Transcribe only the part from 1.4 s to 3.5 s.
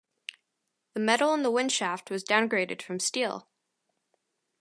the wind shaft was downgraded from steel.